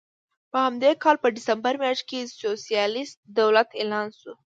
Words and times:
په 0.51 0.57
همدې 0.65 0.91
کال 1.03 1.15
په 1.23 1.27
ډسمبر 1.35 1.73
میاشت 1.83 2.03
کې 2.09 2.19
سوسیالېست 2.41 3.17
دولت 3.39 3.69
اعلان 3.79 4.07
شو. 4.19 4.31